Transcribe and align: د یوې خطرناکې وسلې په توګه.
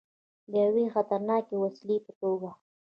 د 0.51 0.53
یوې 0.67 0.85
خطرناکې 0.93 1.55
وسلې 1.63 1.97
په 2.05 2.11
توګه. 2.21 2.49